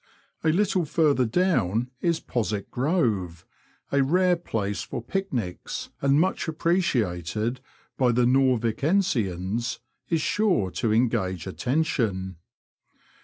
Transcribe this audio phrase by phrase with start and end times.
[0.43, 3.45] A little further down is Postwick grove,
[3.91, 7.61] a rare place for picnics, and much appreciated
[7.99, 9.77] by Norvicensians,
[10.09, 12.37] is sure to engage attention.